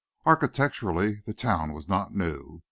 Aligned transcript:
Architecturally 0.25 1.21
the 1.27 1.33
town 1.35 1.73
was 1.73 1.87
not 1.87 2.11
new. 2.11 2.59